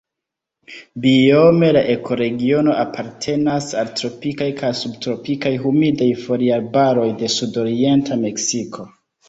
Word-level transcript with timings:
Biome 1.03 1.69
la 1.77 1.83
ekoregiono 1.95 2.73
apartenas 2.85 3.69
al 3.83 3.93
tropikaj 4.01 4.49
kaj 4.63 4.73
subtropikaj 4.81 5.55
humidaj 5.67 6.11
foliarbaroj 6.25 7.09
de 7.23 7.33
sudorienta 7.39 8.23
Meksiko. 8.29 8.91